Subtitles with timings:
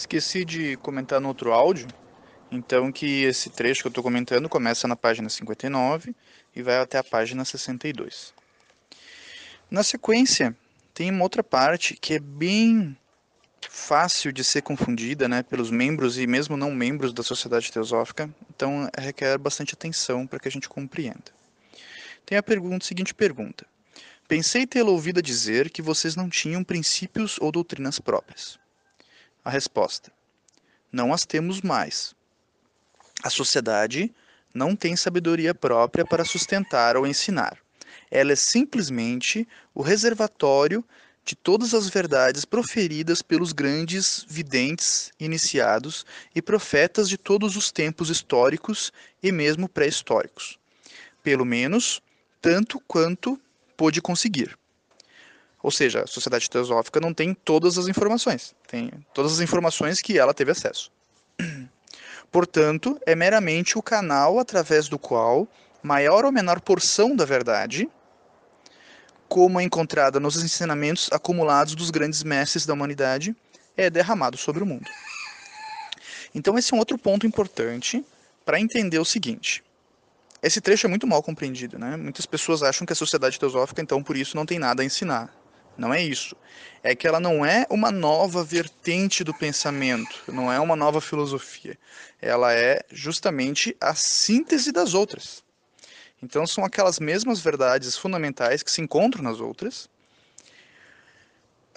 [0.00, 1.86] Esqueci de comentar no outro áudio,
[2.50, 6.16] então que esse trecho que eu estou comentando começa na página 59
[6.56, 8.32] e vai até a página 62.
[9.70, 10.56] Na sequência,
[10.94, 12.96] tem uma outra parte que é bem
[13.68, 18.88] fácil de ser confundida né, pelos membros e mesmo não membros da sociedade teosófica, então
[18.96, 21.30] requer bastante atenção para que a gente compreenda.
[22.24, 23.66] Tem a pergunta, seguinte pergunta.
[24.26, 28.58] Pensei tê-lo ouvido dizer que vocês não tinham princípios ou doutrinas próprias.
[29.42, 30.12] A resposta:
[30.92, 32.14] Não as temos mais.
[33.22, 34.14] A sociedade
[34.52, 37.58] não tem sabedoria própria para sustentar ou ensinar.
[38.10, 40.84] Ela é simplesmente o reservatório
[41.24, 48.10] de todas as verdades proferidas pelos grandes videntes iniciados e profetas de todos os tempos
[48.10, 50.58] históricos e mesmo pré-históricos.
[51.22, 52.02] Pelo menos
[52.40, 53.40] tanto quanto
[53.76, 54.58] pôde conseguir.
[55.62, 60.18] Ou seja, a sociedade teosófica não tem todas as informações, tem todas as informações que
[60.18, 60.90] ela teve acesso.
[62.30, 65.48] Portanto, é meramente o canal através do qual
[65.82, 67.88] maior ou menor porção da verdade,
[69.28, 73.34] como é encontrada nos ensinamentos acumulados dos grandes mestres da humanidade,
[73.76, 74.88] é derramado sobre o mundo.
[76.34, 78.04] Então, esse é um outro ponto importante
[78.44, 79.62] para entender o seguinte.
[80.42, 81.96] Esse trecho é muito mal compreendido, né?
[81.96, 85.32] Muitas pessoas acham que a sociedade teosófica, então, por isso, não tem nada a ensinar.
[85.80, 86.36] Não é isso.
[86.82, 91.78] É que ela não é uma nova vertente do pensamento, não é uma nova filosofia.
[92.20, 95.42] Ela é justamente a síntese das outras.
[96.22, 99.88] Então são aquelas mesmas verdades fundamentais que se encontram nas outras,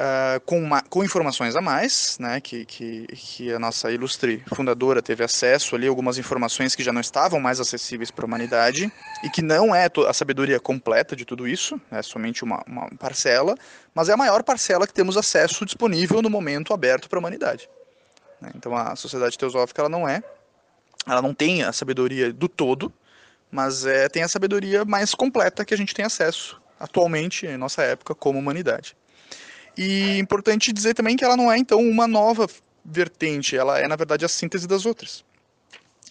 [0.00, 5.02] uh, com, uma, com informações a mais, né, que, que, que a nossa ilustre fundadora
[5.02, 8.90] teve acesso ali, algumas informações que já não estavam mais acessíveis para a humanidade,
[9.22, 13.54] e que não é a sabedoria completa de tudo isso, é somente uma, uma parcela,
[13.94, 17.68] mas é a maior parcela que temos acesso disponível no momento aberto para a humanidade.
[18.40, 18.50] Né.
[18.54, 20.22] Então a sociedade teosófica ela não é,
[21.06, 22.92] ela não tem a sabedoria do todo,
[23.50, 27.82] mas é, tem a sabedoria mais completa que a gente tem acesso atualmente, em nossa
[27.82, 28.96] época, como humanidade.
[29.76, 32.46] E importante dizer também que ela não é então uma nova
[32.84, 35.24] vertente, ela é na verdade a síntese das outras.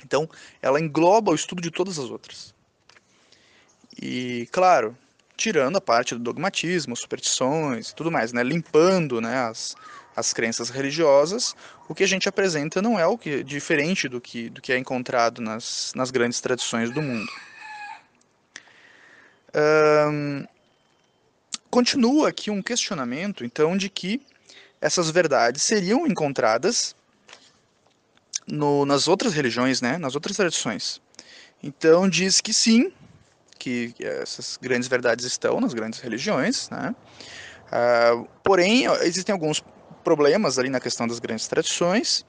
[0.04, 0.30] Então,
[0.62, 2.54] ela engloba o estudo de todas as outras.
[4.02, 4.98] E, claro,
[5.36, 8.44] tirando a parte do dogmatismo, superstições e tudo mais, né?
[8.44, 9.76] limpando né, as,
[10.16, 11.56] as crenças religiosas,
[11.88, 14.78] o que a gente apresenta não é o que diferente do que, do que é
[14.78, 17.32] encontrado nas, nas grandes tradições do mundo.
[19.56, 20.46] Um,
[21.70, 24.22] continua aqui um questionamento, então, de que
[24.82, 26.96] essas verdades seriam encontradas
[28.48, 31.02] no, nas outras religiões, né, nas outras tradições.
[31.62, 32.92] Então, diz que sim,
[33.58, 36.96] que essas grandes verdades estão nas grandes religiões, né,
[37.68, 39.64] uh, porém, existem alguns
[40.04, 42.26] problemas ali na questão das grandes tradições,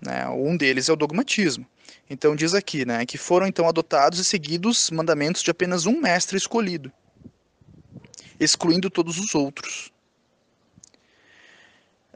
[0.00, 1.66] né, um deles é o dogmatismo.
[2.10, 6.36] Então, diz aqui, né, que foram então adotados e seguidos mandamentos de apenas um mestre
[6.36, 6.92] escolhido
[8.38, 9.92] excluindo todos os outros.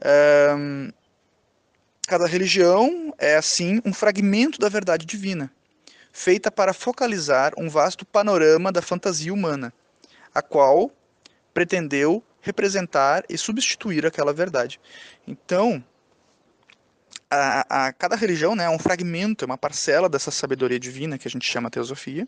[0.03, 0.91] Um,
[2.07, 5.51] cada religião é, assim, um fragmento da verdade divina,
[6.11, 9.71] feita para focalizar um vasto panorama da fantasia humana,
[10.33, 10.91] a qual
[11.53, 14.79] pretendeu representar e substituir aquela verdade.
[15.27, 15.83] Então,
[17.29, 21.27] a, a, cada religião né, é um fragmento, é uma parcela dessa sabedoria divina que
[21.27, 22.27] a gente chama teosofia,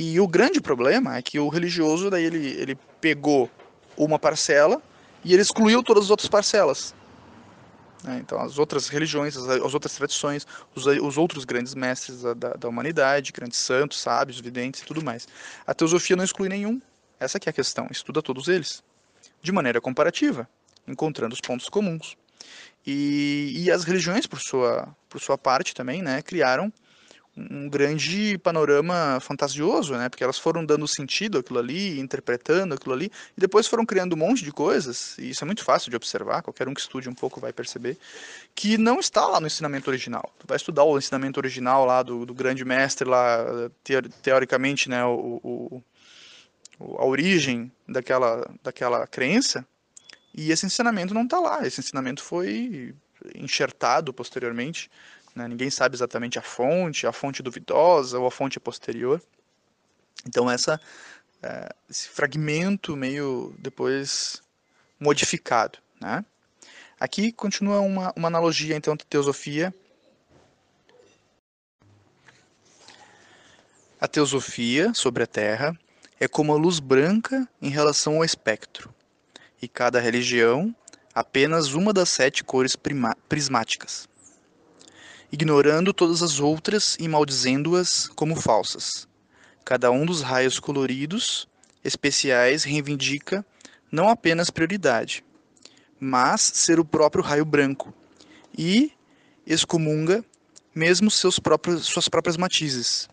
[0.00, 3.50] e o grande problema é que o religioso, daí ele, ele pegou
[3.96, 4.80] uma parcela
[5.24, 6.94] e ele excluiu todas as outras parcelas.
[8.04, 8.20] Né?
[8.20, 12.48] Então, as outras religiões, as, as outras tradições, os, os, outros grandes mestres da, da,
[12.50, 15.26] da, humanidade, grandes santos, sábios, videntes e tudo mais.
[15.66, 16.80] A teosofia não exclui nenhum.
[17.18, 17.88] Essa é a questão.
[17.90, 18.84] Estuda todos eles.
[19.42, 20.48] De maneira comparativa,
[20.86, 22.16] encontrando os pontos comuns.
[22.86, 26.72] E, e as religiões, por sua, por sua parte também, né, criaram
[27.50, 30.08] um grande panorama fantasioso, né?
[30.08, 34.16] Porque elas foram dando sentido àquilo ali, interpretando aquilo ali, e depois foram criando um
[34.16, 37.14] monte de coisas, e isso é muito fácil de observar, qualquer um que estude um
[37.14, 37.96] pouco vai perceber,
[38.54, 40.32] que não está lá no ensinamento original.
[40.38, 43.70] Tu vai estudar o ensinamento original lá do, do grande mestre lá,
[44.22, 45.40] teoricamente, né, o,
[46.80, 49.64] o, a origem daquela, daquela crença,
[50.34, 52.94] e esse ensinamento não está lá, esse ensinamento foi
[53.34, 54.90] enxertado posteriormente
[55.34, 55.46] né?
[55.48, 59.22] Ninguém sabe exatamente a fonte, a fonte duvidosa ou a fonte posterior.
[60.26, 60.80] Então essa,
[61.42, 64.42] é, esse fragmento meio depois
[64.98, 65.78] modificado.
[66.00, 66.24] Né?
[66.98, 69.72] Aqui continua uma, uma analogia então de teosofia.
[74.00, 75.76] A teosofia sobre a Terra
[76.20, 78.92] é como a luz branca em relação ao espectro,
[79.62, 80.74] e cada religião
[81.14, 82.76] apenas uma das sete cores
[83.28, 84.08] prismáticas,
[85.30, 89.06] ignorando todas as outras e maldizendo-as como falsas.
[89.64, 91.48] Cada um dos raios coloridos
[91.84, 93.44] especiais reivindica
[93.90, 95.24] não apenas prioridade,
[96.00, 97.92] mas ser o próprio raio branco
[98.56, 98.92] e
[99.46, 100.24] excomunga
[100.74, 103.08] mesmo seus próprios, suas próprias matizes,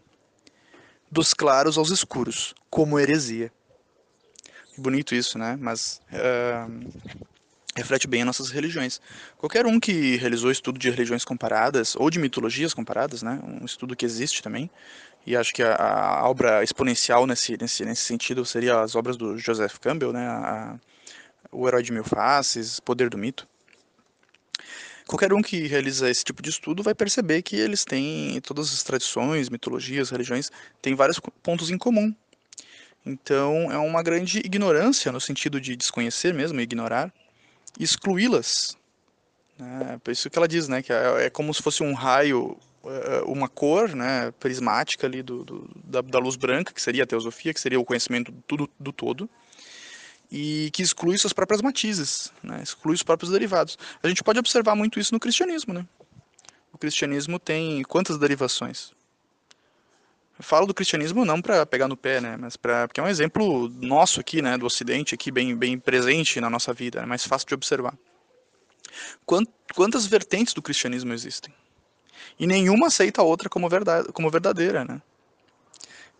[1.11, 3.51] dos claros aos escuros, como heresia.
[4.77, 5.57] Bonito isso, né?
[5.59, 6.91] Mas uh,
[7.75, 9.01] reflete bem as nossas religiões.
[9.37, 13.39] Qualquer um que realizou estudo de religiões comparadas, ou de mitologias comparadas, né?
[13.43, 14.69] Um estudo que existe também,
[15.25, 19.37] e acho que a, a obra exponencial nesse, nesse, nesse sentido seria as obras do
[19.37, 20.25] Joseph Campbell, né?
[20.25, 20.79] A,
[21.51, 23.47] o Herói de Mil Faces, Poder do Mito.
[25.07, 28.81] Qualquer um que realiza esse tipo de estudo vai perceber que eles têm, todas as
[28.81, 30.51] tradições, mitologias, religiões,
[30.81, 32.13] têm vários pontos em comum.
[33.05, 37.13] Então é uma grande ignorância, no sentido de desconhecer mesmo, ignorar,
[37.79, 38.77] excluí-las.
[39.59, 42.57] É, por isso que ela diz, né, que é, é como se fosse um raio,
[42.85, 47.07] é, uma cor né, prismática ali do, do da, da, luz branca, que seria a
[47.07, 49.29] teosofia, que seria o conhecimento do, do, do todo,
[50.31, 52.59] e que exclui suas próprias matizes, né?
[52.61, 53.77] exclui os próprios derivados.
[54.03, 55.73] A gente pode observar muito isso no cristianismo.
[55.73, 55.85] Né?
[56.73, 58.91] O cristianismo tem quantas derivações?
[60.39, 63.69] Falo do cristianismo não para pegar no pé, né, mas para porque é um exemplo
[63.81, 67.07] nosso aqui, né, do Ocidente aqui bem bem presente na nossa vida, é né?
[67.07, 67.93] mais fácil de observar.
[69.73, 71.53] Quantas vertentes do cristianismo existem?
[72.39, 75.01] E nenhuma aceita a outra como verdade, como verdadeira, né?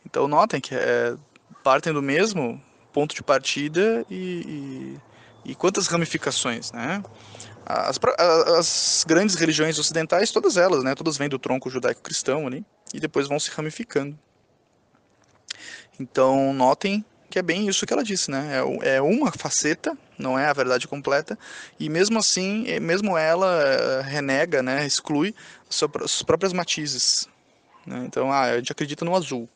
[0.06, 1.16] Então notem que é,
[1.64, 2.62] partem do mesmo
[2.94, 4.98] ponto de partida e,
[5.46, 7.04] e, e quantas ramificações, né?
[7.66, 8.00] As,
[8.58, 10.94] as, grandes religiões ocidentais, todas elas, né?
[10.94, 12.64] Todas vêm do tronco judaico-cristão ali
[12.94, 14.18] e depois vão se ramificando.
[16.00, 18.62] Então, notem que é bem isso que ela disse, né?
[18.82, 21.38] É, é uma faceta, não é a verdade completa,
[21.80, 24.86] e mesmo assim, é, mesmo ela eh, renega, né?
[24.86, 25.36] Exclui
[25.70, 27.28] suas próprias matizes.
[27.86, 28.04] Né?
[28.06, 29.50] Então, ah, a gente acredita no azul.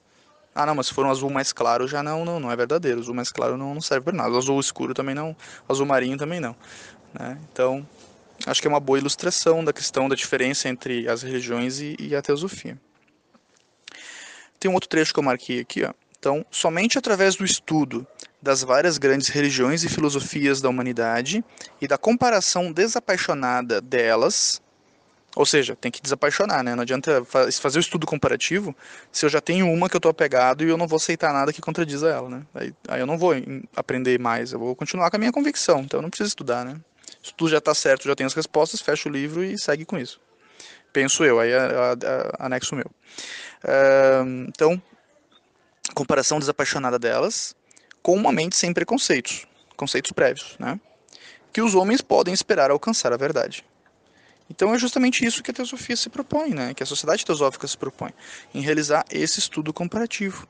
[0.60, 2.98] Ah, não, mas se for um azul mais claro, já não, não, não é verdadeiro.
[2.98, 4.38] O azul mais claro não, não serve para nada.
[4.38, 5.34] Azul escuro também não.
[5.70, 6.54] Azul marinho também não.
[7.18, 7.40] Né?
[7.50, 7.88] Então,
[8.46, 12.14] acho que é uma boa ilustração da questão da diferença entre as religiões e, e
[12.14, 12.78] a teosofia.
[14.60, 15.94] Tem um outro trecho que eu marquei aqui, ó.
[16.20, 18.06] Então, somente através do estudo
[18.42, 21.42] das várias grandes religiões e filosofias da humanidade
[21.80, 24.62] e da comparação desapaixonada delas,
[25.36, 26.76] ou seja, tem que desapaixonar, né?
[26.76, 28.76] Não adianta fazer o estudo comparativo
[29.12, 31.54] se eu já tenho uma que eu estou apegado e eu não vou aceitar nada
[31.54, 32.42] que contradiza ela, né?
[32.54, 33.34] Aí, aí eu não vou
[33.76, 36.80] aprender mais, eu vou continuar com a minha convicção, então eu não preciso estudar, né?
[37.24, 39.98] Se tudo já está certo, já tenho as respostas, fecho o livro e segue com
[39.98, 40.20] isso.
[40.92, 42.90] Penso eu, aí é, é, é anexo meu.
[43.64, 44.82] Uh, então,
[45.94, 47.56] comparação desapaixonada delas
[48.02, 49.46] com uma mente sem preconceitos,
[49.76, 50.80] conceitos prévios, né?
[51.52, 53.66] Que os homens podem esperar alcançar a verdade.
[54.50, 56.74] Então é justamente isso que a teosofia se propõe, né?
[56.74, 58.12] que a sociedade teosófica se propõe,
[58.54, 60.48] em realizar esse estudo comparativo.